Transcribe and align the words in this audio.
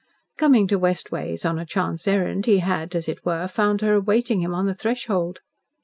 Coming 0.35 0.67
to 0.69 0.79
West 0.79 1.11
Ways 1.11 1.45
on 1.45 1.59
a 1.59 1.65
chance 1.67 2.07
errand 2.07 2.47
he 2.47 2.57
had, 2.57 2.95
as 2.95 3.07
it 3.07 3.23
were, 3.23 3.47
found 3.47 3.81
her 3.81 3.93
awaiting 3.93 4.41
him 4.41 4.55
on 4.55 4.65
the 4.65 4.73
threshold. 4.73 5.41